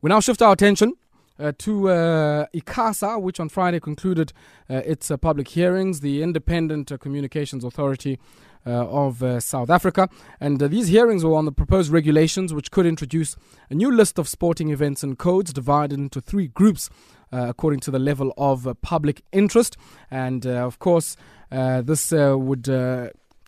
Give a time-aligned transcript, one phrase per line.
[0.00, 0.92] We now shift our attention
[1.40, 4.32] uh, to uh, ICASA, which on Friday concluded
[4.70, 8.20] uh, its uh, public hearings, the Independent uh, Communications Authority
[8.64, 10.08] uh, of South Africa.
[10.38, 13.34] And these hearings were on the proposed regulations, which could introduce
[13.70, 16.90] a new list of sporting events and codes divided into three groups.
[17.30, 19.76] according to the level of public interest.
[20.10, 21.14] And of course,
[21.50, 22.68] this would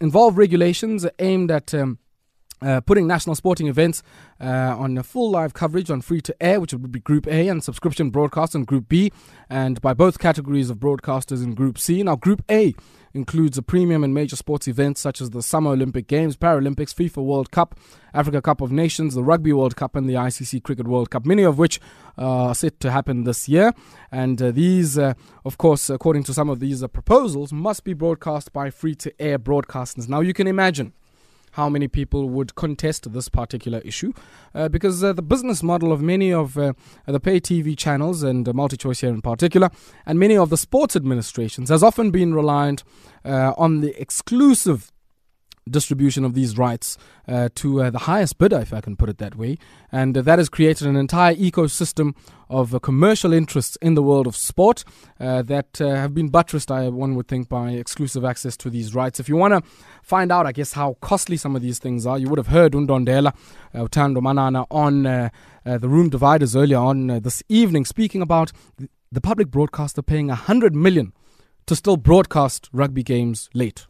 [0.01, 1.99] involve regulations aimed at um,
[2.63, 4.03] uh, putting national sporting events
[4.41, 7.63] uh, on full live coverage on free to air, which would be Group A, and
[7.63, 9.13] subscription broadcast on Group B,
[9.49, 12.03] and by both categories of broadcasters in Group C.
[12.03, 12.75] Now, Group A
[13.13, 17.25] includes a premium and major sports events such as the Summer Olympic Games, Paralympics, FIFA
[17.25, 17.79] World Cup,
[18.15, 21.43] Africa Cup of Nations, the Rugby World Cup, and the ICC Cricket World Cup, many
[21.43, 21.81] of which
[22.17, 23.73] are set to happen this year.
[24.13, 25.15] And uh, these, uh,
[25.45, 29.21] of course, according to some of these uh, proposals, must be broadcast by free to
[29.21, 30.09] air broadcasters.
[30.09, 30.93] Now, you can imagine
[31.53, 34.13] how many people would contest this particular issue.
[34.55, 36.73] Uh, because uh, the business model of many of uh,
[37.07, 39.71] the pay TV channels and uh, MultiChoice here in particular
[40.07, 42.83] and many of the sports administrations has often been reliant
[43.25, 44.93] uh, on the exclusive
[45.69, 46.97] distribution of these rights
[47.29, 49.59] uh, to uh, the highest bidder, if I can put it that way.
[49.93, 52.15] And uh, that has created an entire ecosystem
[52.49, 54.85] of uh, commercial interests in the world of sport
[55.19, 58.95] uh, that uh, have been buttressed, I, one would think, by exclusive access to these
[58.95, 59.21] rights.
[59.21, 59.71] If you want to
[60.03, 62.73] find out, I guess, how costly some of these things are, you would have heard
[62.73, 63.35] Undondela,
[63.75, 68.51] Utando Manana, on the room dividers earlier on this evening, speaking about
[69.13, 71.13] the public broadcaster paying 100 million
[71.67, 73.87] to still broadcast rugby games late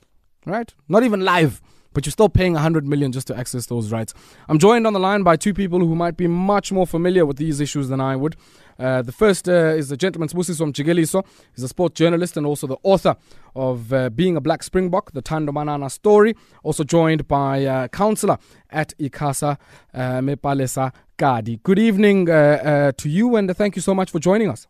[0.46, 0.72] right?
[0.88, 1.60] Not even live,
[1.92, 4.14] but you're still paying 100 million just to access those rights.
[4.48, 7.36] I'm joined on the line by two people who might be much more familiar with
[7.36, 8.36] these issues than I would.
[8.78, 11.24] Uh, the first uh, is the gentleman Sibusiso Mjikeliso.
[11.55, 13.16] He's a sport journalist and also the author
[13.55, 16.34] of uh, Being a Black Springbok, the Thando Manana story.
[16.62, 18.38] Also joined by uh, counselor
[18.70, 19.58] at ICASA,
[19.92, 21.58] uh, Mepalesa Kadi.
[21.62, 24.66] Good evening uh, to you and thank you so much for joining us.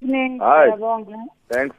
[0.00, 0.38] Evening.
[0.42, 0.70] Hi.
[1.50, 1.76] Thanks,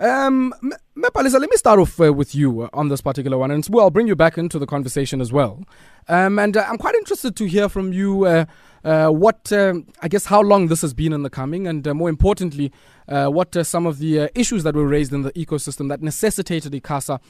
[0.00, 0.54] um,
[0.96, 3.84] Mepalesa, let me start off uh, with you uh, on this particular one, and well,
[3.84, 5.64] I'll bring you back into the conversation as well.
[6.08, 8.44] Um, and uh, I'm quite interested to hear from you uh,
[8.84, 11.94] uh what, um, I guess, how long this has been in the coming, and uh,
[11.94, 12.72] more importantly,
[13.06, 17.20] what some of the issues that were raised in the ecosystem that necessitated ICASA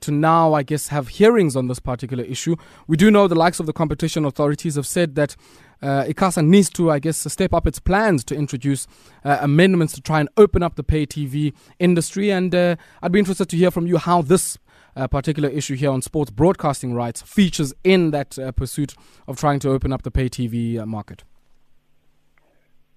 [0.00, 2.56] to now, I guess, have hearings on this particular issue.
[2.86, 5.36] We do know the likes of the competition authorities have said that
[5.82, 8.86] uh, ICASA needs to, I guess, step up its plans to introduce
[9.24, 12.30] uh, amendments to try and open up the pay TV industry.
[12.30, 14.58] And uh, I'd be interested to hear from you how this
[14.96, 18.94] uh, particular issue here on sports broadcasting rights features in that uh, pursuit
[19.26, 21.24] of trying to open up the pay TV uh, market.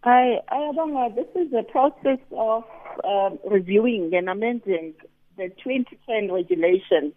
[0.03, 1.13] I, I don't know.
[1.15, 2.63] This is a process of
[3.05, 4.93] um, reviewing and amending
[5.37, 7.13] the 2010 regulations,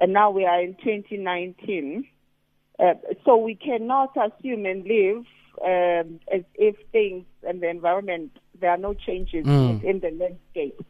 [0.00, 2.06] and now we are in 2019.
[2.78, 2.94] Uh,
[3.24, 5.24] so we cannot assume and live
[5.64, 9.82] um, as if things and the environment, there are no changes mm.
[9.84, 10.84] in the landscape.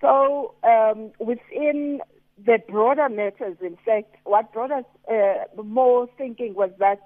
[0.00, 2.00] So um, within
[2.44, 7.00] the broader matters, in fact, what brought us uh, more thinking was that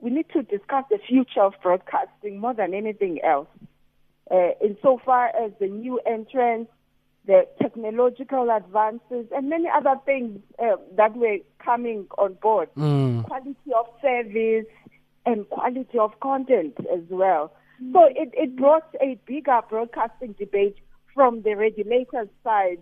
[0.00, 3.48] we need to discuss the future of broadcasting more than anything else.
[4.30, 6.70] Uh, insofar as the new entrants
[7.28, 12.70] the technological advances, and many other things uh, that were coming on board.
[12.74, 13.24] Mm.
[13.24, 14.64] Quality of service
[15.26, 17.52] and quality of content as well.
[17.82, 17.92] Mm.
[17.92, 20.76] So it, it brought a bigger broadcasting debate
[21.14, 22.78] from the regulator's side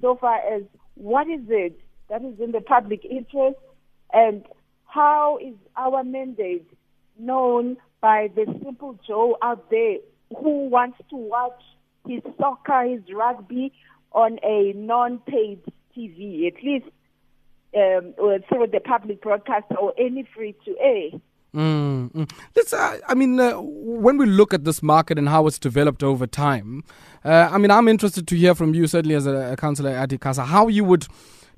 [0.00, 0.62] so far as
[0.94, 1.80] what is it
[2.10, 3.58] that is in the public interest
[4.12, 4.44] and
[4.86, 6.68] how is our mandate
[7.18, 9.98] known by the simple Joe out there
[10.36, 11.62] who wants to watch
[12.08, 13.72] his soccer, his rugby
[14.12, 15.60] on a non-paid
[15.96, 16.86] TV, at least
[17.76, 18.14] um,
[18.48, 21.10] through the public broadcast or any free to air.
[21.54, 22.30] Mm, mm.
[22.54, 26.02] Let's, uh, I mean, uh, when we look at this market and how it's developed
[26.02, 26.84] over time,
[27.24, 30.10] uh, I mean, I'm interested to hear from you, certainly as a, a councillor at
[30.10, 31.06] ICASA, how you would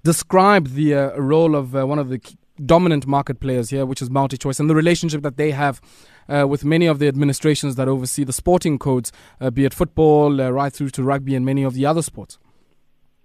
[0.05, 2.21] describe the uh, role of uh, one of the
[2.65, 5.81] dominant market players here, which is MultiChoice, and the relationship that they have
[6.29, 10.41] uh, with many of the administrations that oversee the sporting codes, uh, be it football,
[10.41, 12.39] uh, right through to rugby, and many of the other sports.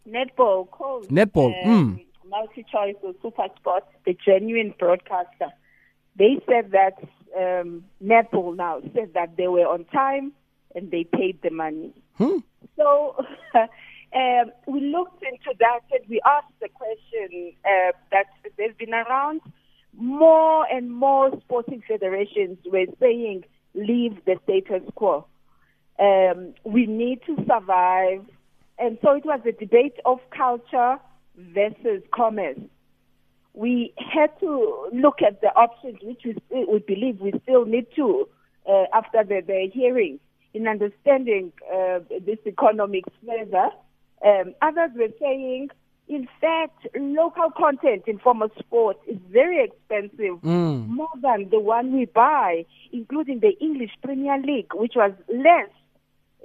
[0.08, 2.06] Netball, codes, Netball, um, mm.
[2.30, 5.50] MultiChoice or Super Sports, the genuine broadcaster.
[6.18, 6.98] They said that
[7.38, 10.34] um, Netball now said that they were on time
[10.76, 11.94] and they paid the money.
[12.16, 12.40] Hmm.
[12.76, 13.16] So
[13.56, 18.26] um, we looked into that and we asked the question uh, that
[18.58, 19.42] they've been around
[19.98, 23.44] more and more sporting federations were saying,
[23.76, 25.26] leave the status quo.
[26.00, 28.26] Um, we need to survive.
[28.80, 30.98] And so it was a debate of culture
[31.38, 32.60] versus commerce.
[33.54, 38.28] we had to look at the options which we, we believe we still need to
[38.68, 40.20] uh, after the, the hearing
[40.54, 43.70] in understanding uh, this economics further.
[44.26, 45.70] Um, others were saying,
[46.16, 50.88] in fact, local content in form of sport is very expensive, Mm.
[50.88, 55.70] more than the one we buy, including the English Premier League, which was less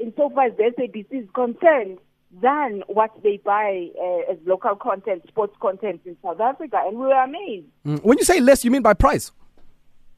[0.00, 1.98] insofar as the SABC is concerned
[2.42, 6.80] than what they buy uh, as local content, sports content in South Africa.
[6.86, 7.66] And we were amazed.
[7.86, 8.04] Mm.
[8.04, 9.32] When you say less, you mean by price?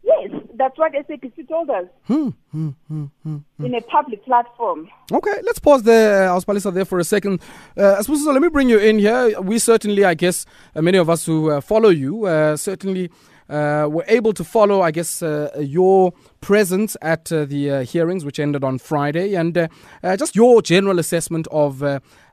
[0.02, 2.28] Yes, that's what SABC told us Hmm.
[2.52, 2.68] Hmm.
[2.88, 3.04] Hmm.
[3.24, 3.38] Hmm.
[3.64, 4.88] in a public platform.
[5.12, 7.40] Okay, let's pause there, uh, Auspalisa, there for a second.
[7.76, 9.40] Uh, Sbusiso, let me bring you in here.
[9.40, 13.10] We certainly, I guess, uh, many of us who uh, follow you, uh, certainly
[13.48, 18.24] uh, were able to follow, I guess, uh, your presence at uh, the uh, hearings,
[18.24, 19.66] which ended on Friday, and uh,
[20.04, 21.82] uh, just your general assessment of,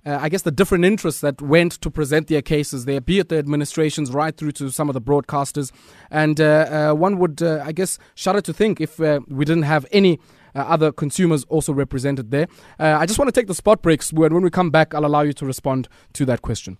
[0.07, 3.27] uh, I guess, the different interests that went to present their cases there, be it
[3.27, 5.71] the administrations right through to some of the broadcasters.
[6.09, 9.63] And uh, uh, one would, uh, I guess, shudder to think if uh, we didn't
[9.63, 10.19] have any
[10.55, 12.47] other consumers also represented there.
[12.79, 15.21] I just want to take the spot breaks, and when we come back, I'll allow
[15.21, 16.79] you to respond to that question.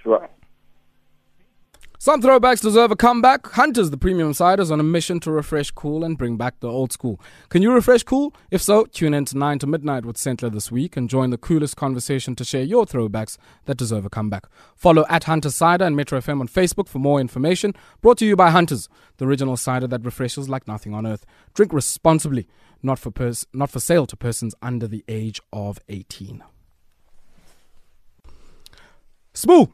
[0.00, 0.28] Sure.
[2.04, 3.46] Some throwbacks deserve a comeback.
[3.52, 6.68] Hunters, the premium cider, is on a mission to refresh cool and bring back the
[6.68, 7.18] old school.
[7.48, 8.34] Can you refresh cool?
[8.50, 11.38] If so, tune in to 9 to midnight with Sentler this week and join the
[11.38, 14.48] coolest conversation to share your throwbacks that deserve a comeback.
[14.76, 17.72] Follow at Hunter Cider and Metro FM on Facebook for more information.
[18.02, 18.86] Brought to you by Hunters,
[19.16, 21.24] the original cider that refreshes like nothing on earth.
[21.54, 22.46] Drink responsibly,
[22.82, 26.44] not for, pers- not for sale to persons under the age of 18.
[29.32, 29.72] Spoo!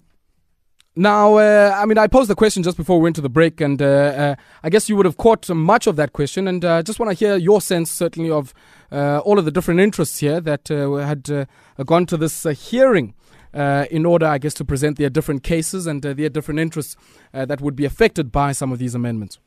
[1.00, 3.62] Now, uh, I mean, I posed the question just before we went to the break,
[3.62, 6.46] and uh, uh, I guess you would have caught much of that question.
[6.46, 8.52] And I uh, just want to hear your sense, certainly, of
[8.92, 11.48] uh, all of the different interests here that uh, had
[11.86, 13.14] gone to this hearing
[13.54, 16.96] in order, I guess, to present their different cases and their different interests
[17.32, 19.38] that would be affected by some of these amendments.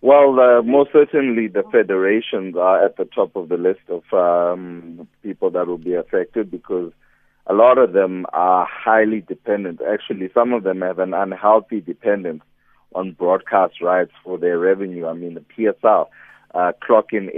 [0.00, 5.08] Well, uh, most certainly the federations are at the top of the list of um,
[5.24, 6.92] people that will be affected because
[7.50, 9.80] a lot of them are highly dependent.
[9.82, 12.42] Actually, some of them have an unhealthy dependence
[12.94, 15.06] on broadcast rights for their revenue.
[15.06, 16.06] I mean, the PSL
[16.54, 17.28] uh, clock in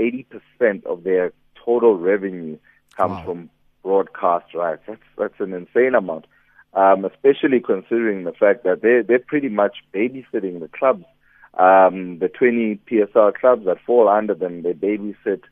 [0.60, 1.32] 80% of their
[1.64, 2.58] total revenue
[2.96, 3.24] comes Wow.
[3.24, 3.50] from
[3.82, 4.82] broadcast rights.
[4.86, 6.26] That's that's an insane amount,
[6.74, 11.06] um, especially considering the fact that they they're pretty much babysitting the clubs.
[11.54, 15.42] Um, the 20 PSL clubs that fall under them, they babysit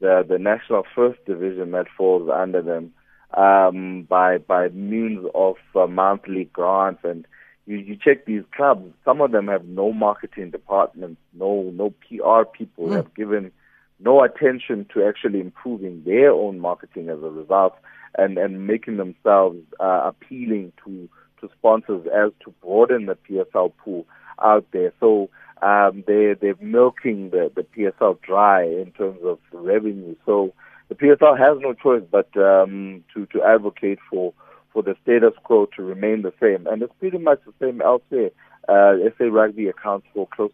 [0.00, 2.92] the the national first division that falls under them
[3.36, 7.26] um, by by means of uh, monthly grants and
[7.66, 8.92] you, you check these clubs.
[9.04, 12.96] Some of them have no marketing departments, no no PR people Mm.
[12.96, 13.52] have given
[14.00, 17.74] no attention to actually improving their own marketing as a result
[18.16, 21.08] and and making themselves uh, appealing to
[21.40, 24.06] to sponsors as to broaden the PSL pool
[24.42, 24.92] out there.
[25.00, 25.28] So
[25.62, 30.14] um, they they're milking the the PSL dry in terms of revenue.
[30.24, 30.54] So
[30.88, 34.32] the PSL has no choice but um, to to advocate for
[34.72, 38.30] for the status quo to remain the same, and it's pretty much the same elsewhere.
[38.68, 40.50] Uh, SA Rugby accounts for close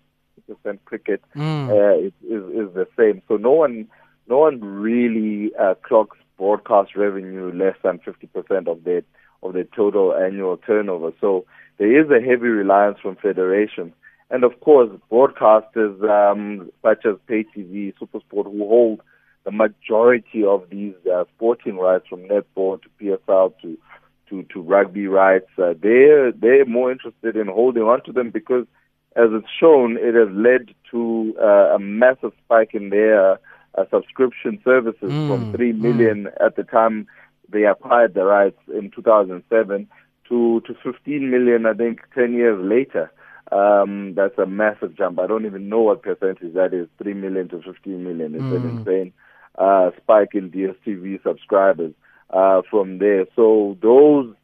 [0.47, 1.69] to percent cricket Mm.
[1.71, 3.23] uh, is, is is the same.
[3.29, 3.89] So no one
[4.29, 9.03] no one really uh, clocks broadcast revenue less than fifty percent of their
[9.43, 11.13] of their total annual turnover.
[11.21, 11.45] So
[11.79, 13.93] there is a heavy reliance from federations.
[14.31, 19.01] And of course, broadcasters um, such as Pay TV, Supersport, who hold
[19.45, 23.77] the majority of these uh, sporting rights from netball to PSL to
[24.31, 28.67] to, to rugby rights, uh, they're they're more interested in holding on to them because,
[29.17, 33.33] as it's shown, it has led to uh, a massive spike in their
[33.77, 37.07] uh, subscription services Mm, from three million at the time
[37.51, 39.89] they acquired the rights in 2007
[40.29, 43.11] to to 15 million, I think, 10 years later.
[43.53, 45.19] Um, that's a massive jump.
[45.21, 46.89] I don't even know what percentage that is.
[47.03, 48.35] 3 million to 15 million.
[48.35, 48.79] It's an Mm.
[48.87, 49.13] insane
[49.59, 51.93] uh, spike in DSTV subscribers
[52.31, 53.27] uh, from there.
[53.37, 54.35] So those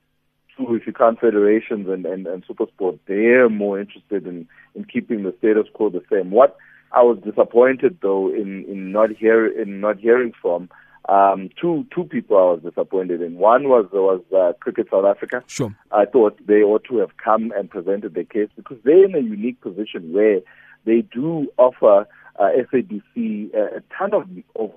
[0.57, 5.23] two, if you count federations and, and, and Supersport, they're more interested in, in keeping
[5.23, 6.31] the status quo the same.
[6.31, 6.57] What
[6.93, 10.69] I was disappointed though in, in not hear in not hearing from
[11.09, 13.37] um, two two people I was disappointed in.
[13.37, 15.43] One was was uh, Cricket South Africa.
[15.47, 15.75] Sure.
[15.93, 19.21] I thought they ought to have come and presented their case because they're in a
[19.21, 20.41] unique position where
[20.85, 22.07] they do offer
[22.39, 24.73] uh, SABC a, a ton of, of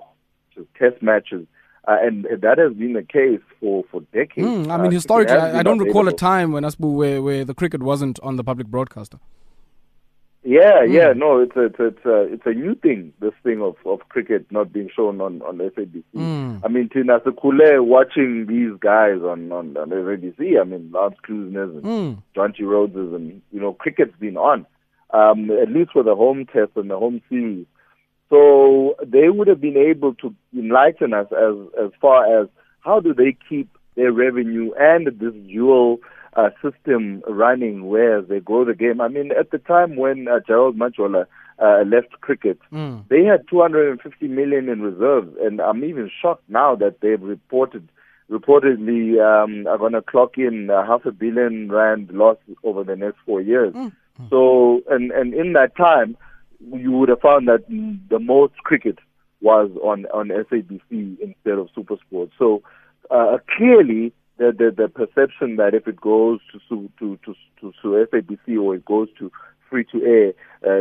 [0.78, 1.46] test matches.
[1.86, 4.46] Uh, and that has been the case for, for decades.
[4.48, 7.44] Mm, I Uh, mean, historically, I, I don't recall a time when Asbu where, where
[7.44, 9.18] the cricket wasn't on the public broadcaster.
[10.46, 13.14] Yeah, yeah, no, it's a, it's a, it's a, it's a new thing.
[13.18, 16.02] This thing of, of cricket not being shown on on SABC.
[16.14, 16.60] Mm.
[16.62, 20.60] I mean, Tina Sekule watching these guys on on, on SABC.
[20.60, 22.22] I mean, Lance Klusener's and Mm.
[22.36, 24.66] Jonty Rhodes's, and you know, cricket's been on.
[25.14, 27.64] Um, at least for the home test and the home series.
[28.30, 32.48] So they would have been able to enlighten us as as far as
[32.80, 35.98] how do they keep their revenue and this dual
[36.36, 39.00] uh, system running where they grow the game.
[39.00, 41.26] I mean, at the time when uh, Gerald Majola
[41.62, 43.06] uh, left cricket, Mm.
[43.08, 47.88] they had 250 million in reserves, and I'm even shocked now that they've reported
[48.30, 52.96] reportedly um, are going to clock in uh, half a billion rand loss over the
[52.96, 53.74] next four years.
[53.74, 53.92] Mm.
[54.30, 56.16] So, and and in that time,
[56.72, 58.98] you would have found that the most cricket
[59.40, 62.30] was on on SABC instead of SuperSport.
[62.38, 62.62] So,
[63.10, 68.06] uh, clearly, the, the the perception that if it goes to to to to, to
[68.12, 69.30] SABC or it goes to
[69.70, 70.32] free to air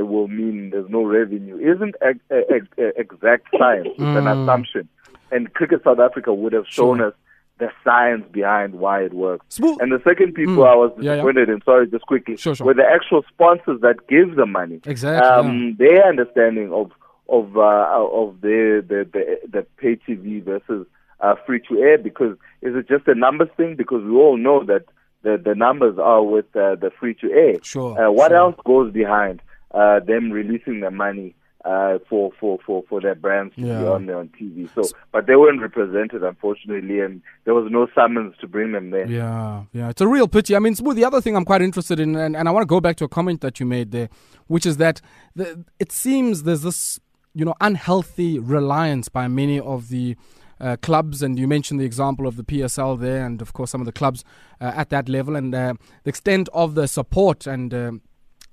[0.02, 3.88] uh, will mean there's no revenue isn't ex- ex- ex- exact science.
[3.94, 4.44] It's an Mm.
[4.44, 4.88] assumption,
[5.32, 7.08] and Cricket South Africa would have shown Sure.
[7.08, 7.13] us
[7.60, 9.45] the science behind why it works.
[9.50, 9.77] Smooth.
[9.81, 10.67] And the second people Mm.
[10.67, 11.15] I was Yeah, yeah.
[11.15, 12.65] disappointed in, sorry, just quickly, Sure, sure.
[12.65, 14.81] were the actual sponsors that give the money.
[14.86, 15.27] Exactly.
[15.29, 16.91] Um, Their understanding of
[17.29, 17.88] of uh,
[18.22, 20.86] of the the the, the pay TV versus
[21.22, 23.75] uh, free to air because is it just a numbers thing?
[23.75, 24.86] Because we all know that
[25.22, 27.55] the the numbers are with uh, the free to air.
[27.63, 28.38] Sure, Uh, what sure.
[28.38, 29.41] else goes behind
[29.72, 31.36] uh, them releasing the money?
[31.65, 34.70] Uh, for, for, for, for their brands to be on there on TV.
[34.75, 39.10] So, but they weren't represented, unfortunately, and there was no summons to bring them there.
[39.10, 40.58] Yeah, yeah, it's a real pity.
[40.58, 42.67] I mean, Smooth, the other thing I'm quite interested in, and, and I want to
[42.67, 44.10] go back to a comment that you made there,
[44.48, 45.00] which is that
[45.38, 47.00] the, it seems there's this,
[47.34, 50.17] you know, unhealthy reliance by many of the
[50.60, 53.79] uh, clubs, and you mentioned the example of the PSL there, and of course some
[53.79, 54.25] of the clubs
[54.60, 58.01] uh, at that level, and uh, the extent of the support and um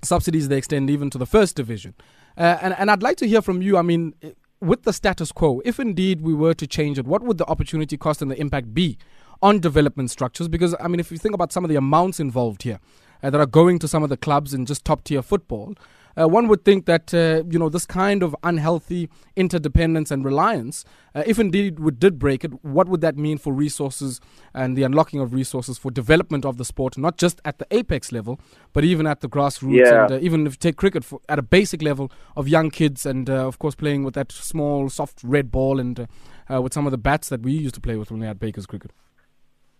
[0.02, 1.95] subsidies they extend even to the first division.
[2.37, 3.77] Uh, and, and I'd like to hear from you.
[3.77, 4.15] I mean,
[4.61, 7.97] with the status quo, if indeed we were to change it, what would the opportunity
[7.97, 8.99] cost and the impact be
[9.43, 10.49] on development structures?
[10.49, 12.79] Because, I mean, if you think about some of the amounts involved here
[13.23, 15.75] uh, that are going to some of the clubs in just top tier football,
[16.19, 20.85] uh, one would think that, uh, you know, this kind of unhealthy interdependence and reliance,
[21.14, 24.21] uh, if indeed we did break it, what would that mean for resources
[24.55, 28.12] and the unlocking of resources for development of the sport, not just at the apex
[28.12, 28.40] level,
[28.73, 30.02] but even at the grassroots Yeah.
[30.05, 33.07] and uh, even if you take cricket for, at a basic level of young kids
[33.07, 36.07] and, uh, of course, playing with that small, soft red ball and uh,
[36.52, 38.38] uh, with some of the bats that we used to play with when we had
[38.40, 38.93] Baker's cricket.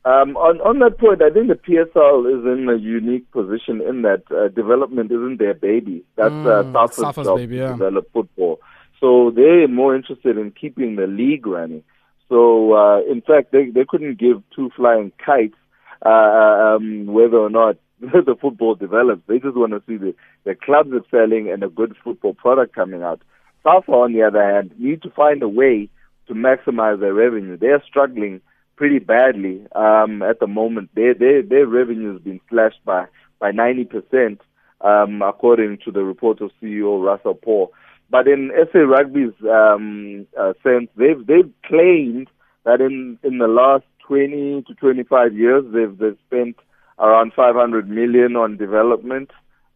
[0.03, 4.01] Um, on, on that point, I think the PSL is in a unique position in
[4.03, 6.05] that uh, development isn't their baby.
[6.17, 7.73] That's uh, Mm, Safa's Safa's job baby, yeah.
[7.73, 8.61] develop football.
[8.99, 11.83] So they're more interested in keeping the league running.
[12.31, 15.57] So uh, in fact, they they couldn't give two flying kites
[16.05, 19.23] uh, um, whether or not the football develops.
[19.27, 20.15] They just want to see the
[20.45, 23.21] the clubs excelling and a good football product coming out.
[23.63, 25.91] Safa, on the other hand, need to find a way
[26.29, 27.59] to maximize their revenue.
[27.59, 28.41] They're struggling
[28.81, 30.89] pretty badly um, at the moment.
[30.95, 33.05] Their their their revenue has been slashed by
[33.39, 34.41] by ninety percent,
[34.81, 37.75] um, according to the report of CEO Russell Paul.
[38.09, 42.29] But in SA Rugby's um, uh, sense, they've they've claimed
[42.65, 46.57] that in in the last twenty to twenty five years, they've they've spent
[46.99, 49.31] around five hundred million on development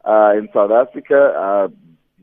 [0.06, 1.20] uh, in South Africa.
[1.46, 1.68] Uh,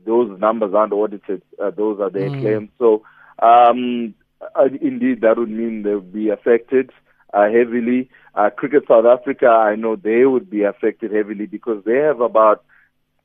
[0.04, 2.40] those numbers aren't audited; uh, those are their Mm.
[2.40, 2.70] claims.
[2.76, 3.04] So.
[3.38, 4.14] Um,
[4.54, 6.90] uh, indeed, that would mean they would be affected
[7.32, 8.08] uh, heavily.
[8.34, 12.64] Uh, Cricket South Africa, I know they would be affected heavily because they have about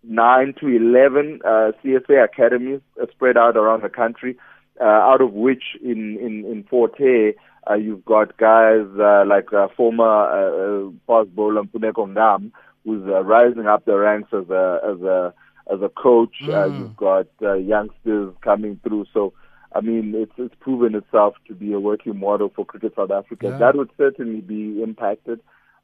[0.03, 4.37] nine to eleven uh, CSA academies uh, spread out around the country,
[4.79, 7.33] uh, out of which in in in Forte
[7.69, 12.51] uh, you've got guys uh, like uh, former uh, uh, fast bowler Mfuneko Ngam,
[12.83, 15.33] who's uh, rising up the ranks as a as a
[15.73, 16.35] as a coach.
[16.47, 16.77] Uh, Mm.
[16.77, 19.33] you've got uh, youngsters coming through, so.
[19.73, 23.47] I mean, it's it's proven itself to be a working model for Cricket South Africa.
[23.49, 23.57] Yeah.
[23.57, 25.39] That would certainly be impacted.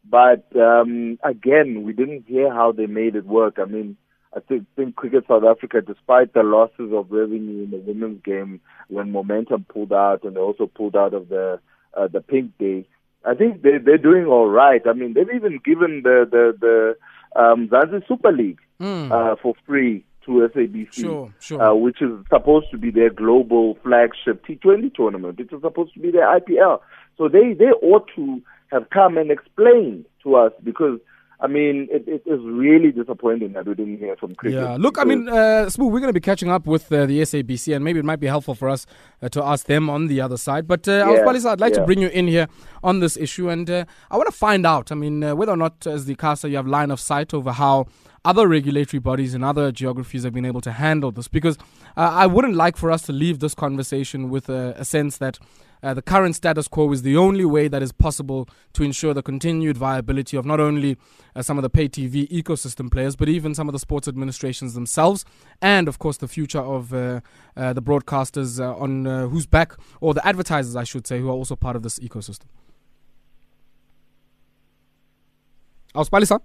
[0.10, 3.58] But um, again, we didn't hear how they made it work.
[3.58, 3.96] I mean,
[4.36, 8.60] I think, think Cricket South Africa, despite the losses of revenue in the women's game
[8.90, 11.60] when Momentum pulled out and they also pulled out of the
[11.94, 12.86] uh, the Pink Day,
[13.26, 14.82] I think they they're doing all right.
[14.86, 19.12] I mean, they've even given the the the um, Mzansi Super League Mm.
[19.12, 21.62] uh, for free to SABC Sure, sure.
[21.62, 25.40] uh, which is supposed to be their global flagship T20 tournament.
[25.40, 26.80] It is supposed to be their IPL.
[27.18, 31.00] So they, they ought to have come and explained to us because,
[31.44, 34.62] I mean, it, it is really disappointing that we didn't hear from cricket.
[34.62, 37.20] Yeah, look, I mean, uh, Smooth, we're going to be catching up with uh, the
[37.20, 38.86] SABC, and maybe it might be helpful for us
[39.22, 40.70] uh, to ask them on the other side.
[40.70, 41.04] But uh,
[41.46, 42.48] Yeah, I'd like to bring you in here
[42.82, 45.58] on this issue, and uh, I want to find out, I mean, uh, whether or
[45.58, 47.88] not, as the CASA, you have line of sight over how
[48.24, 51.28] other regulatory bodies in other geographies have been able to handle this.
[51.28, 51.58] Because
[51.98, 55.40] uh, I wouldn't like for us to leave this conversation with a sense that
[55.84, 59.22] uh, the current status quo is the only way that is possible to ensure the
[59.22, 60.98] continued viability of not only
[61.36, 64.74] uh, some of the pay TV ecosystem players, but even some of the sports administrations
[64.74, 65.26] themselves,
[65.62, 67.20] and of course the future of uh,
[67.58, 71.28] uh the broadcasters uh, on uh, whose back, or the advertisers, I should say, who
[71.28, 72.46] are also part of this ecosystem.
[75.94, 76.40] Auspalisa?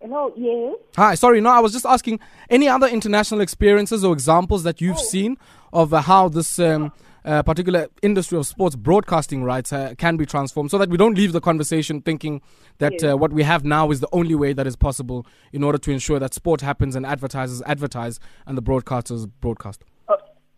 [0.00, 0.76] Hello, yes.
[0.96, 4.98] Hi, sorry, no, I was just asking any other international experiences or examples that you've
[4.98, 5.02] oh.
[5.02, 5.36] seen
[5.72, 6.92] of how this um,
[7.26, 11.16] uh, particular industry of sports broadcasting rights uh, can be transformed so that we don't
[11.16, 12.40] leave the conversation thinking
[12.78, 13.04] that yes.
[13.04, 15.90] uh, what we have now is the only way that is possible in order to
[15.90, 19.82] ensure that sport happens and advertisers advertise and the broadcasters broadcast.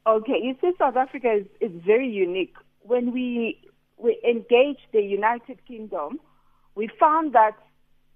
[0.07, 2.55] Okay, you see, South Africa is, is very unique.
[2.81, 3.61] When we,
[3.99, 6.19] we engaged the United Kingdom,
[6.75, 7.53] we found that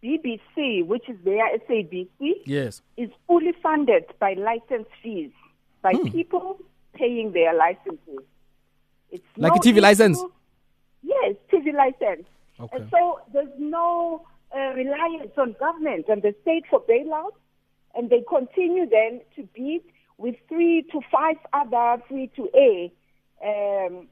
[0.02, 2.80] BBC, which is their SABC, yes.
[2.97, 5.30] is fully funded by license fees,
[5.82, 6.09] by hmm.
[6.09, 6.59] people
[6.94, 8.25] paying their licenses.
[9.12, 10.19] It's like no a TV license.
[11.02, 12.26] Yes, TV license.
[12.59, 12.76] Okay.
[12.76, 17.35] And so there's no uh, reliance on government and the state for bailout,
[17.95, 19.83] and they continue then to bid
[20.16, 22.88] with three to five other free to air
[23.45, 24.09] um,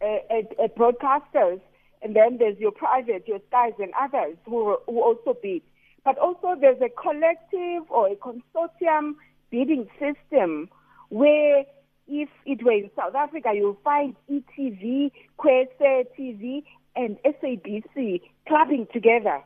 [0.00, 1.60] uh, uh, broadcasters,
[2.00, 5.62] and then there's your private, your skies, and others who, who also bid.
[6.04, 9.14] But also there's a collective or a consortium
[9.50, 10.68] bidding system
[11.10, 11.64] where
[12.12, 16.62] if it were in South Africa, you'll find ETV, Kwese TV,
[16.94, 19.42] and SABC clubbing together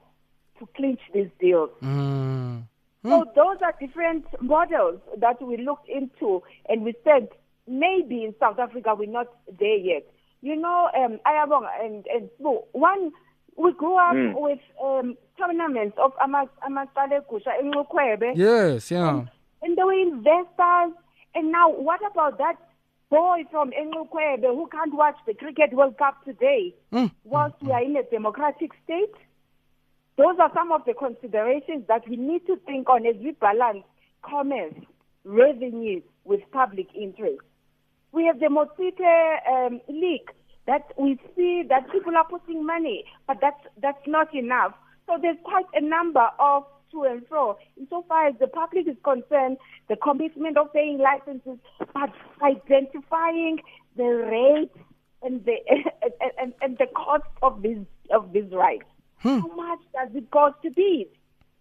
[0.58, 1.70] to clinch these deals.
[1.82, 2.64] Mm.
[3.04, 7.28] So those are different models that we looked into, and we said
[7.68, 9.28] maybe in South Africa we're not
[9.60, 10.04] there yet.
[10.42, 13.12] You know, um, Ayabong and and so one
[13.56, 14.34] we grew up mm.
[14.34, 18.32] with um, tournaments of Amasale Kusha in Lukwebe.
[18.34, 19.08] Yes, yeah.
[19.10, 19.30] And,
[19.62, 20.92] and there were investors
[21.36, 22.56] and now, what about that
[23.10, 27.10] boy from Engukwebe who can't watch the Cricket World Cup today mm.
[27.24, 29.12] whilst we are in a democratic state?
[30.16, 33.84] Those are some of the considerations that we need to think on as we balance
[34.22, 34.72] commerce,
[35.24, 37.42] revenue with public interest.
[38.12, 40.30] We have the Motshite um, leak
[40.66, 44.72] that we see that people are putting money, but that's, that's not enough.
[45.06, 47.56] So there's quite a number of to and fro.
[47.78, 51.58] Insofar as the public is concerned, the commitment of paying licenses,
[51.94, 52.10] but
[52.42, 53.60] identifying
[53.96, 54.72] the rate
[55.22, 55.56] and the
[56.38, 58.86] and, and, the cost of these of these rights.
[59.18, 59.40] Hmm.
[59.40, 61.08] How much does it cost to bid?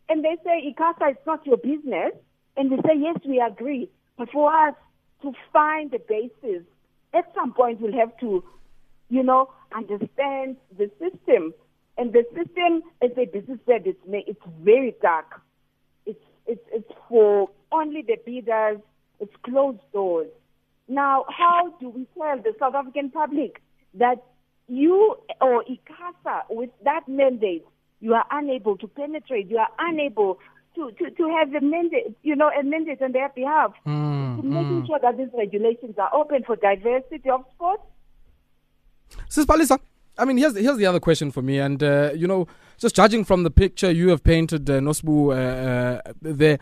[0.08, 2.12] And they say, ICASA, it's not your business.
[2.58, 3.90] And we say, yes, we agree.
[4.18, 4.76] But for us
[5.24, 6.64] to find the basis,
[7.14, 8.44] at some point we'll have to,
[9.10, 11.54] you know, understand the system
[11.98, 15.42] and the system, as a business said, it's, it's very dark.
[16.06, 18.80] It's, it's, it's for only the bidders.
[19.20, 20.28] It's closed doors.
[20.88, 23.62] Now, how do we tell the South African public
[23.96, 24.24] that
[24.68, 27.66] you or ICASA, with that mandate,
[28.02, 30.38] you are unable to penetrate, you are unable
[30.76, 34.44] to, to, to have a mandate, you know, a mandate on their behalf, mm, to
[34.44, 34.88] making mm.
[34.88, 37.84] sure that these regulations are open for diversity of sports.
[39.30, 39.80] Sis Palisa,
[40.18, 42.48] I mean, here's here's the other question for me, and uh, you know,
[42.78, 46.60] just judging from the picture you have painted, uh, Nosbu, uh, uh, there,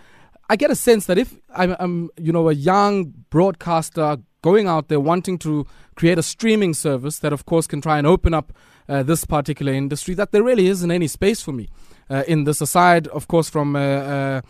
[0.49, 4.89] I get a sense that if I'm, I'm, you know, a young broadcaster going out
[4.89, 8.53] there wanting to create a streaming service that, of course, can try and open up
[8.89, 11.69] uh, this particular industry, that there really isn't any space for me
[12.09, 12.59] uh, in this.
[12.59, 14.41] Aside, of course, from uh,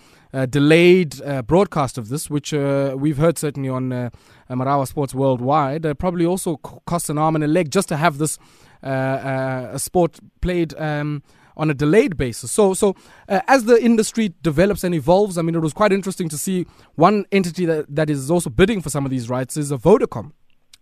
[0.50, 4.12] delayed broadcast of this, which we've heard certainly on
[4.50, 8.40] Marawa Sports Worldwide, probably also costs an arm and a leg just to have this
[8.40, 10.74] uh, uh, a sport played.
[10.78, 11.24] Um,
[11.56, 12.52] on a delayed basis.
[12.52, 12.96] So, so
[13.30, 16.66] uh, as the industry develops and evolves, I mean, it was quite interesting to see
[16.96, 20.32] one entity that, that is also bidding for some of these rights is a Vodacom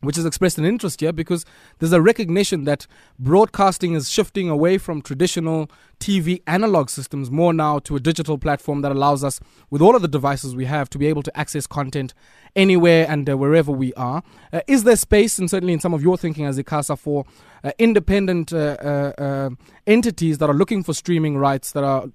[0.02, 1.46] which has expressed an interest here because
[1.80, 2.88] there's a recognition that
[3.18, 8.82] broadcasting is shifting away from traditional TV analog systems more now to a digital platform
[8.82, 11.68] that allows us, with all of the devices we have, to be able to access
[11.68, 12.14] content
[12.56, 14.24] anywhere and uh, wherever we are.
[14.52, 17.26] Uh, is there space, and certainly in some of your thinking as ICASA, for
[17.64, 19.50] uh, independent uh, uh, uh,
[19.86, 22.08] entities that are looking for streaming rights that are,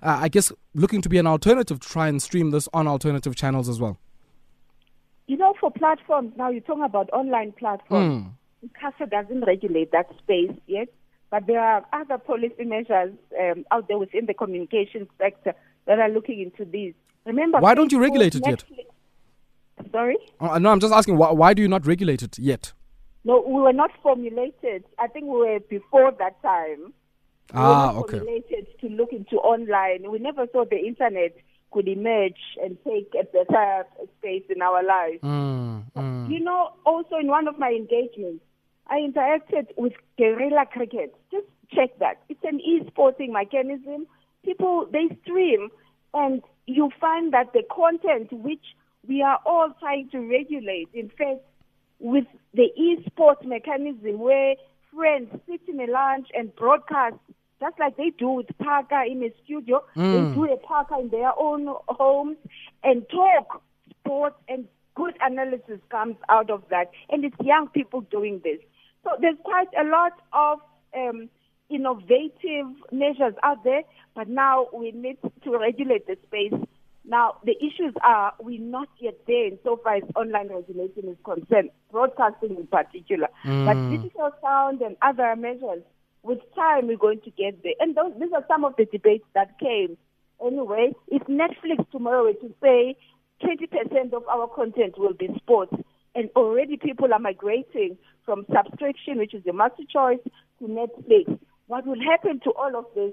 [0.00, 3.68] I guess, looking to be an alternative to try and stream this on alternative channels
[3.68, 3.98] as well?
[5.26, 8.26] You know, for platforms now, you're talking about online platforms.
[8.26, 8.70] Mm.
[8.70, 10.88] ICASA doesn't regulate that space yet,
[11.30, 15.54] but there are other policy measures um, out there within the communications sector
[15.86, 16.94] that are looking into these.
[17.24, 19.90] Remember, why don't you regulate it Netflix, yet?
[19.90, 20.16] Sorry?
[20.40, 22.72] Uh, no, I'm just asking, why, why do you not regulate it yet?
[23.24, 24.84] No, we were not formulated.
[24.98, 26.92] I think we were before that time.
[27.54, 28.18] ah, we okay.
[28.18, 30.10] Formulated to look into online.
[30.10, 31.36] We never saw the internet
[31.72, 33.84] could emerge and take a better
[34.18, 35.22] space in our lives.
[35.22, 36.30] Mm, mm.
[36.30, 38.44] You know, also in one of my engagements,
[38.86, 41.14] I interacted with guerrilla cricket.
[41.30, 42.22] Just check that.
[42.28, 44.06] It's an e-sporting mechanism.
[44.44, 45.70] People, they stream
[46.14, 48.64] and you find that the content which
[49.06, 51.40] we are all trying to regulate, in fact,
[51.98, 54.54] with the e-sport mechanism where
[54.94, 57.16] friends sit in a lounge and broadcast
[57.62, 59.84] just like they do with Parker in a studio.
[59.96, 60.12] Mm.
[60.12, 62.36] They do a Parker in their own homes
[62.82, 63.62] and talk
[64.00, 66.90] sports and good analysis comes out of that.
[67.08, 68.58] And it's young people doing this.
[69.04, 70.58] So there's quite a lot of
[70.96, 71.28] um,
[71.70, 73.82] innovative measures out there,
[74.14, 76.52] but now we need to regulate the space.
[77.04, 81.16] Now, the issues are we're not yet there in so far as online regulation is
[81.24, 83.28] concerned, broadcasting in particular.
[83.66, 85.82] But digital sound and other measures,
[86.22, 87.74] with time, we're going to get there.
[87.80, 89.96] And those, these are some of the debates that came.
[90.44, 92.96] Anyway, if Netflix tomorrow were to say
[93.42, 95.74] 20% of our content will be sports,
[96.14, 100.22] and already people are migrating from subscription, which is the MultiChoice,
[100.58, 103.12] to Netflix, what will happen to all of this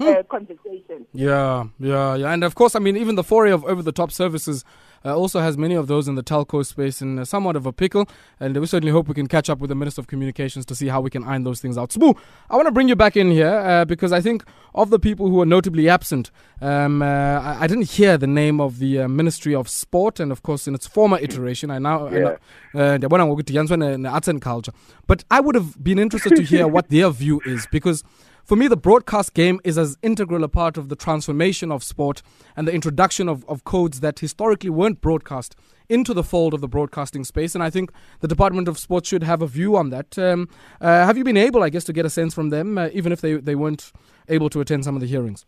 [0.00, 1.06] uh, conversation?
[1.12, 2.32] Yeah, yeah, yeah.
[2.32, 4.64] And of course, I mean, even the foray of over the top services
[5.04, 7.72] uh, also has many of those in the telco space in uh, somewhat of a
[7.72, 8.06] pickle.
[8.38, 10.88] And we certainly hope we can catch up with the Minister of Communications to see
[10.88, 11.90] how we can iron those things out.
[11.92, 12.14] Smoo,
[12.50, 15.28] I want to bring you back in here uh, because I think of the people
[15.28, 19.08] who are notably absent, um, uh, I, I didn't hear the name of the uh,
[19.08, 20.20] Ministry of Sport.
[20.20, 22.06] And of course, in its former iteration, I now.
[22.06, 22.38] I know-
[22.74, 24.72] uh, ndiyabona ngokuthi yaniswa ne- ne-arts and culture.
[25.06, 28.04] But I would have been interested to hear what their view is because
[28.50, 32.20] for me, the broadcast game is as integral a part of the transformation of sport
[32.56, 35.54] and the introduction of, of codes that historically weren't broadcast
[35.88, 37.54] into the fold of the broadcasting space.
[37.54, 40.18] And I think the Department of Sports should have a view on that.
[40.18, 40.48] Um,
[40.80, 43.12] uh, have you been able, I guess, to get a sense from them, uh, even
[43.12, 43.92] if they, they weren't
[44.28, 45.46] able to attend some of the hearings?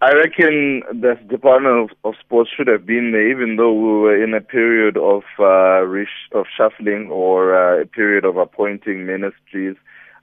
[0.00, 4.24] I reckon the Department of, of Sports should have been there, even though we were
[4.24, 9.76] in a period of uh, resh- of shuffling or uh, a period of appointing ministries.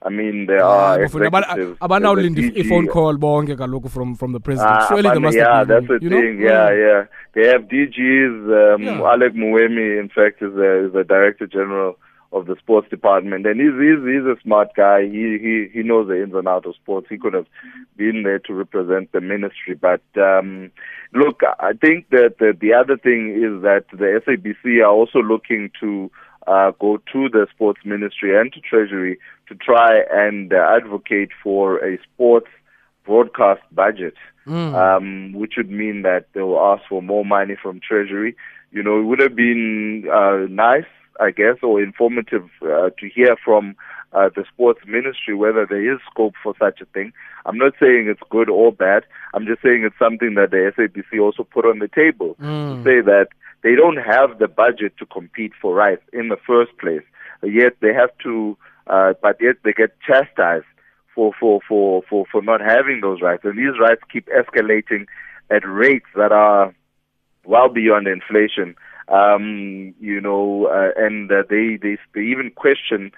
[0.06, 1.78] I mean, there are Bafuna abana- executives.
[1.80, 2.92] abanawulinda there's a i- ifone DG.
[2.96, 4.70] call bonke kaloku from, from the president.
[4.80, 6.20] Ah, Surely they must yeah, have been, that's the you know?
[6.20, 6.40] thing.
[6.40, 7.04] Yeah, yeah.
[7.34, 8.74] They have DGs.
[8.74, 9.00] Um, Yeah.
[9.14, 11.98] Alec Moemi, in fact, is the, is the director general
[12.32, 15.02] of the sports department, and he's he's, he's a smart guy.
[15.16, 17.06] He he he knows the ins and outs of sports.
[17.08, 17.46] He could have
[17.96, 20.70] been there to represent the ministry, but um,
[21.14, 25.70] look, I think that the, the other thing is that the SABC are also looking
[25.80, 26.10] to
[26.46, 31.78] uh, go to the sports ministry and to Treasury to try and uh, advocate for
[31.84, 32.48] a sports
[33.04, 34.14] broadcast budget,
[34.74, 38.36] um, which would mean that they will ask for more money from Treasury.
[38.72, 40.84] You know, it would have been uh, nice,
[41.20, 43.76] I guess, or informative uh, to hear from
[44.12, 47.12] uh, the sports ministry whether there is scope for such a thing.
[47.44, 49.04] I'm not saying it's good or bad.
[49.34, 52.44] I'm just saying it's something that the SABC also put on the table to
[52.84, 53.28] say that
[53.66, 57.02] they don't have the budget to compete for rights in the first place.
[57.42, 60.70] Yet they have to, uh, but yet they get chastised
[61.12, 63.42] for, for, for, for, for not having those rights.
[63.42, 65.06] And these rights keep escalating
[65.50, 66.76] at rates that are
[67.44, 68.76] well beyond inflation.
[69.08, 73.10] Um, you know, uh, and uh, they, they they even question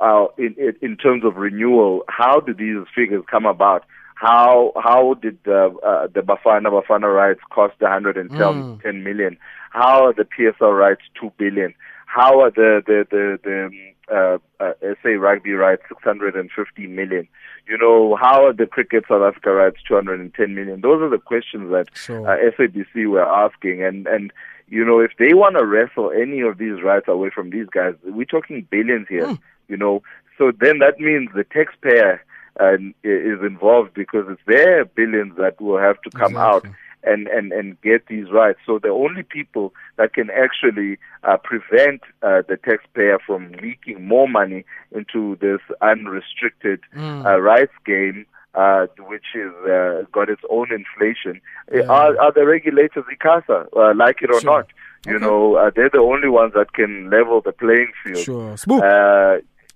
[0.00, 2.02] uh, in in in terms of renewal.
[2.08, 3.84] How do these figures come about?
[4.14, 9.36] How how did the uh, the Bafana Bafana rights cost 110 10 million?
[9.70, 11.74] How are the PSL rights two billion?
[12.06, 14.72] How are the the the, the um, uh, uh,
[15.02, 17.26] SA rugby rights 650 million?
[17.66, 20.80] You know, how are the cricket South Africa rights 210 million?
[20.80, 22.26] Those are the questions that Sure.
[22.28, 24.32] uh, SABC were asking, and and
[24.68, 27.94] you know, if they want to wrestle any of these rights away from these guys,
[28.04, 29.36] we're talking billions here.
[29.68, 30.02] You know,
[30.38, 32.22] so then that means the taxpayer
[32.60, 36.64] uh, is involved because it's their billions that will have to come out
[37.02, 38.58] and, and, and get these rights.
[38.64, 44.28] So the only people that can actually uh, prevent uh, the taxpayer from leaking more
[44.28, 46.80] money into this unrestricted
[47.26, 51.40] uh, rights game, uh, which is uh, got its own inflation,
[51.74, 54.50] uh, are, are the regulators, ICASA, uh, like it or Sure.
[54.58, 54.66] not.
[55.06, 58.24] You know, uh, they're the only ones that can level the playing field.
[58.24, 58.56] Sure.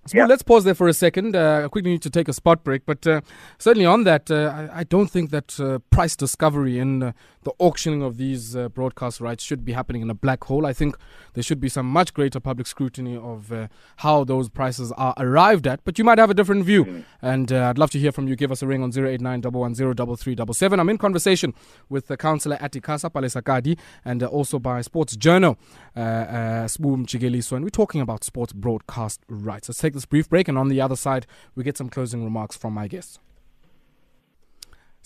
[0.08, 0.26] Small, Yeah.
[0.26, 1.36] let's pause there for a second.
[1.36, 3.20] Uh, I quickly need to take a spot break, but uh,
[3.58, 7.12] certainly on that, uh, I, I don't think that uh, price discovery in uh,
[7.44, 10.66] the auctioning of these uh, broadcast rights should be happening in a black hole.
[10.66, 10.96] I think
[11.34, 13.68] there should be some much greater public scrutiny of uh,
[13.98, 15.84] how those prices are arrived at.
[15.84, 18.36] But you might have a different view, and uh, I'd love to hear from you.
[18.36, 21.54] Give us a ring on 089 110 I'm in conversation
[21.88, 25.56] with the councillor at ICASA Palesakadi and uh, also by Sports Journal,
[25.96, 29.68] uh, uh, Sbu Mjikeliso, and we're talking about sports broadcast rights.
[29.68, 32.56] Let's take this brief break, and on the other side, we get some closing remarks
[32.56, 33.18] from my guests.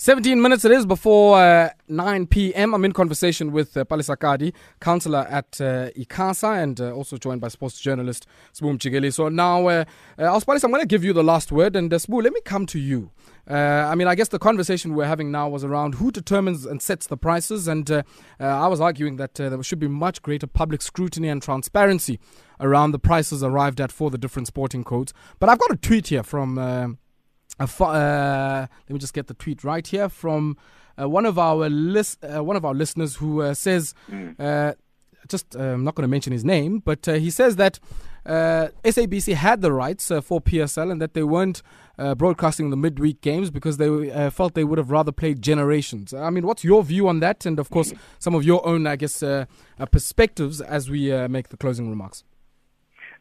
[0.03, 2.75] 17 minutes it is before uh, 9 p.m.
[2.75, 7.41] I'm in conversation with uh, Palesa Kadi, councillor at uh, ICASA, and uh, also joined
[7.41, 9.15] by sports journalist Sbu Mjikeli.
[9.15, 9.85] So now, uh,
[10.19, 11.77] uh, I'm going to give you the last word.
[11.77, 13.13] And uh, Sbu, let me come to you.
[13.49, 16.83] Uh, I mean, I guess the conversation we're having now was around who determines and
[16.83, 17.69] sets the prices.
[17.69, 18.03] And uh,
[18.41, 22.19] uh, I was arguing that there should be much greater public scrutiny and transparency
[22.59, 25.15] around the prices arrived at for the different sporting codes.
[25.39, 26.99] But I've got a tweet here from.
[27.61, 30.57] Uh, uh, let me just get the tweet right here from
[31.01, 33.95] uh, one of our lis- uh, one of our listeners who uh, says,
[34.39, 34.73] uh,
[35.29, 37.79] just uh, I'm not going to mention his name, but uh, he says that
[38.27, 41.63] uh, SABC had the rights uh, for PSL and that they weren't
[41.99, 46.15] uh, broadcasting the midweek games because they uh, felt they would have rather played Generations.
[46.15, 47.45] I mean, what's your view on that?
[47.47, 49.47] And of course, some of your own, I guess, uh,
[49.79, 52.25] uh, perspectives as we uh, make the closing remarks.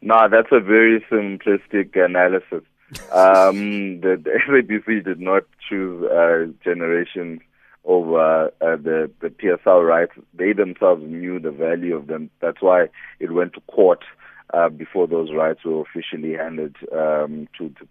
[0.00, 2.62] No, that's a very simplistic analysis.
[3.12, 7.40] Um, the, the SABC did not choose uh, generations
[7.84, 10.12] over uh, the the PSL rights.
[10.34, 12.30] They themselves knew the value of them.
[12.40, 14.04] That's why it went to court
[14.52, 17.86] uh, before those rights were officially handed um, to, to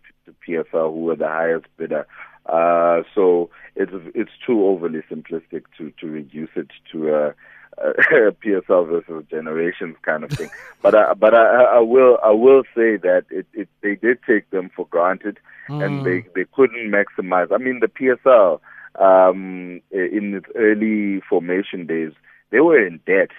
[0.47, 2.05] PSL, who were the highest bidder.
[2.45, 7.33] Uh, so it's it's too overly simplistic to to reduce it to a,
[7.81, 10.49] PSL versus generations kind of thing.
[10.81, 14.49] but I, but I, I will I will say that it, it they did take
[14.49, 17.51] them for granted, and they they couldn't maximize.
[17.51, 18.59] I mean the PSL
[18.99, 22.11] um, in its early formation days
[22.51, 23.29] they were in debt,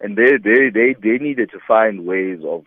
[0.00, 2.64] and they they they they needed to find ways of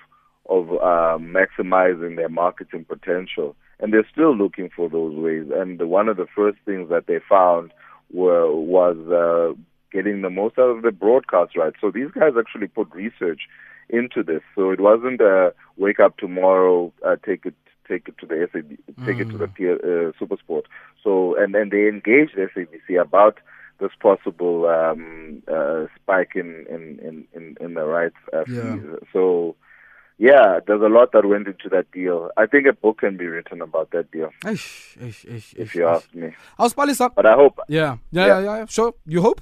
[0.50, 5.48] of uh, maximizing their marketing potential, and they're still looking for those ways.
[5.54, 7.74] And one of the first things that they found
[8.12, 9.60] were was uh,
[9.98, 11.78] getting the most out of the broadcast rights.
[11.82, 13.42] So these guys actually put research
[13.90, 14.44] into this.
[14.56, 17.56] So it wasn't a wake up tomorrow, uh, take it
[17.92, 18.70] take it to the SAB,
[19.08, 20.66] take it to the P- uh, Supersport.
[21.04, 23.36] So and then they engaged SABC about
[23.82, 27.16] this possible um, uh, spike in in in
[27.66, 28.76] in, the rights uh, Yeah.
[28.76, 28.86] fees.
[29.14, 29.56] So.
[30.20, 32.32] Yeah, there's a lot that went into that deal.
[32.38, 35.86] I think a book can be written about that deal, Ish, ish, ish, if you
[35.88, 36.30] ask me.
[36.58, 37.14] I'll spell How's up.
[37.14, 38.40] But I hope Yeah, yeah, Yeah.
[38.48, 38.92] yeah, yeah, sure.
[39.06, 39.40] You hope?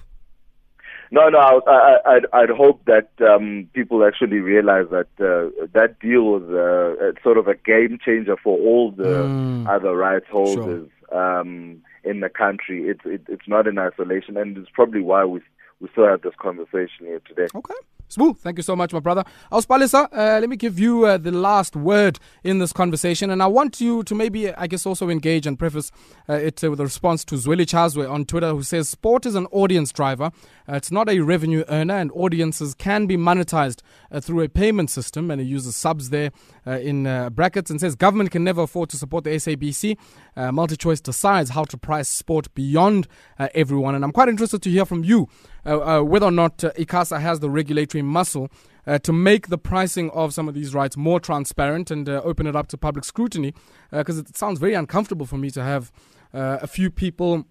[1.11, 5.99] No, no, I, I, I'd, I'd hope that um, people actually realize that uh, that
[5.99, 9.67] deal was uh, sort of a game changer for all the Mm.
[9.67, 12.83] other rights holders um, in the country.
[12.89, 15.41] It's it, it's not in isolation, and it's probably why we
[15.79, 17.47] we still have this conversation here today.
[17.55, 17.73] Okay.
[18.07, 18.37] Smooth.
[18.37, 19.23] Thank you so much, my brother.
[19.51, 23.31] Auspalisa, uh, let me give you uh, the last word in this conversation.
[23.31, 25.91] And I want you to maybe, I guess, also engage and preface
[26.29, 29.47] uh, it with a response to Zweli Chazwe on Twitter, who says sport is an
[29.47, 30.31] audience driver.
[30.67, 35.31] It's not a revenue earner, and audiences can be monetized uh, through a payment system.
[35.31, 36.31] And he uses subs there
[36.67, 39.97] uh, in uh, brackets and says government can never afford to support the SABC.
[40.37, 43.95] Uh, MultiChoice decides how to price sport beyond everyone.
[43.95, 45.27] And I'm quite interested to hear from you
[45.65, 48.49] whether or not uh, ICASA has the regulatory muscle
[48.87, 52.47] uh, to make the pricing of some of these rights more transparent and uh, open
[52.47, 53.53] it up to public scrutiny.
[53.91, 55.91] Because it sounds very uncomfortable for me to have
[56.33, 57.45] uh, a few people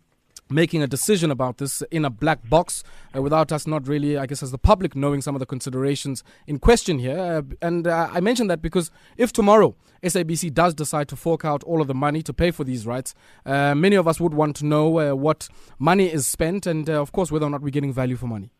[0.51, 2.83] making a decision about this in a black box
[3.15, 6.23] uh, without us not really, I guess, as the public knowing some of the considerations
[6.47, 7.19] in question here.
[7.19, 11.63] Uh, and uh, I mention that because if tomorrow SABC does decide to fork out
[11.65, 13.15] all of the money to pay for these rights,
[13.47, 17.01] uh, many of us would want to know uh, what money is spent and, uh,
[17.01, 18.51] of course, whether or not we're getting value for money.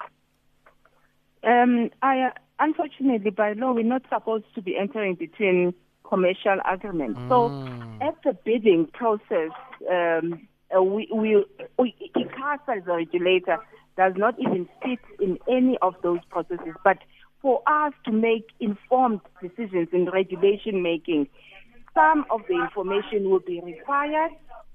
[1.43, 7.21] Um, I, uh, unfortunately, by law, we're not supposed to be entering between commercial agreements.
[7.29, 7.49] So,
[8.01, 9.51] at the bidding process,
[9.91, 11.45] um, uh, we, we,
[11.79, 13.59] we, ICASA as a regulator
[13.97, 16.75] does not even sit in any of those processes.
[16.83, 16.99] But
[17.41, 21.29] for us to make informed decisions in regulation making,
[21.95, 24.33] some of the information will be required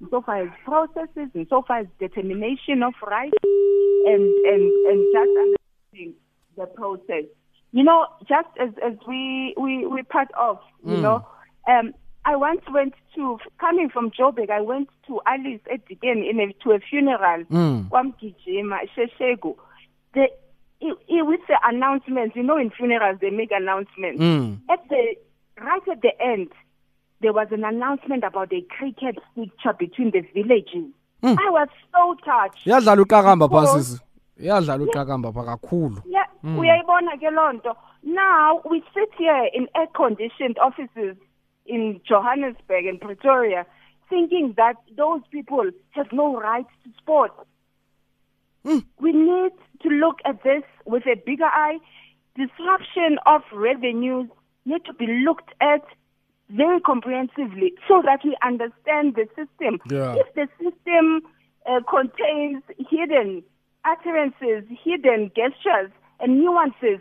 [0.10, 5.30] so far as processes and so far as determination of rights and, and, and just
[5.38, 6.14] understanding
[6.56, 7.26] the process.
[7.72, 11.28] You know, just as, as we, we, we part off, you know,
[11.68, 11.94] um,
[12.26, 16.72] I once went to, coming from Joburg, I went to Alice again in a, to
[16.74, 17.90] a funeral, Mm.
[17.90, 19.56] Wamgijima, Sheshegu.
[20.14, 20.28] The,
[20.82, 24.22] i i with the announcements, you know, in funerals they make announcements.
[24.22, 24.60] Mm.
[24.70, 25.16] At the
[25.60, 26.50] right at the end,
[27.22, 30.92] there was an announcement about a cricket picture between the villages.
[31.22, 32.66] I was so touched.
[32.66, 34.02] iyadlala uqakamba pha Because- sisi
[34.40, 37.76] iyadlala uqakamba pha kakhulu Yeah, uyayibona ke loo nto.
[38.04, 41.18] Now we sit here in air-conditioned offices
[41.70, 43.66] in Johannesburg and Pretoria,
[44.10, 47.32] thinking that those people have no right to sport.
[48.64, 49.52] We need
[49.84, 51.78] to look at this with a bigger eye.
[52.36, 54.30] Disruption of revenues
[54.66, 55.86] need to be looked at
[56.50, 59.80] very comprehensively so that we understand the system.
[59.90, 60.16] Yeah.
[60.18, 61.22] If the system
[61.66, 63.44] uh, contains hidden
[63.86, 67.00] utterances, hidden gestures, and nuances,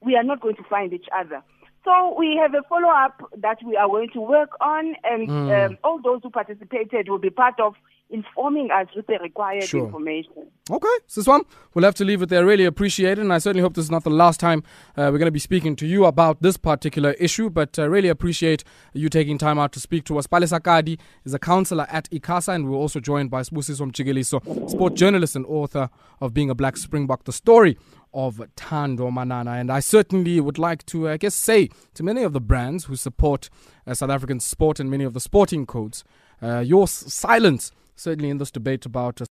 [0.00, 1.42] we are not going to find each other.
[1.86, 5.66] So we have a follow up that we are going to work on, and Mm.
[5.70, 7.74] um, all those who participated will be part of
[8.10, 9.84] informing us with the required Sure.
[9.84, 10.32] information.
[10.70, 11.42] Okay, Siswam,
[11.74, 12.44] we'll have to leave it there.
[12.44, 14.62] Really appreciate it, and I certainly hope this is not the last time
[14.96, 17.50] uh, we're going to be speaking to you about this particular issue.
[17.50, 20.26] But uh, really appreciate you taking time out to speak to us.
[20.26, 24.94] Palesa Kadi is a counselor at ICASA, and we're also joined by Sbusiso Mjikeliso, sport
[24.94, 25.88] journalist and author
[26.20, 27.76] of Being a Black Springbok, the story
[28.16, 29.52] of Thando Manana.
[29.52, 32.96] And I certainly would like to, I guess, say to many of the brands who
[32.96, 33.48] support
[33.86, 36.02] uh, South African sport and many of the sporting codes,
[36.42, 39.24] uh, your s- silence, certainly in this debate about uh,